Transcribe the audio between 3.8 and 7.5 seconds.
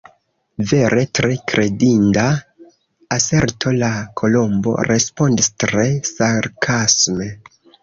la Kolombo respondis tre sarkasme."